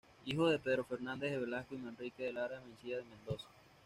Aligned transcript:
Hijo 0.25 0.49
de 0.49 0.57
Pedro 0.57 0.83
Fernández 0.83 1.29
de 1.29 1.37
Velasco 1.37 1.75
y 1.75 1.77
Manrique 1.77 2.23
de 2.23 2.33
Lara 2.33 2.59
y 2.59 2.67
Mencía 2.67 2.97
de 2.97 3.03
Mendoza. 3.03 3.45